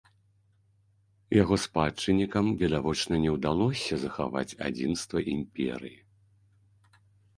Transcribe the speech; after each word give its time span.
Яго 1.41 1.55
спадчыннікам, 1.65 2.45
відавочна, 2.63 3.15
не 3.25 3.29
ўдалося 3.35 3.93
захаваць 4.07 4.57
адзінства 4.69 5.19
імперыі. 5.39 5.97